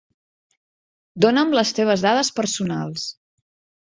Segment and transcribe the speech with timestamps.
[1.25, 3.05] Donam les teves dades personals.